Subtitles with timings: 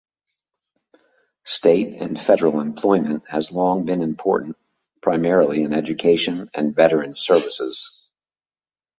[1.43, 4.57] State and federal employment has long been important,
[4.99, 8.07] primarily in education and veterans' services.